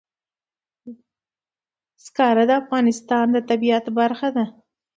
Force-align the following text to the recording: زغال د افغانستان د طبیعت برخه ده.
زغال 2.03 2.37
د 2.49 2.51
افغانستان 2.61 3.25
د 3.31 3.37
طبیعت 3.49 3.85
برخه 3.99 4.27
ده. 4.35 4.45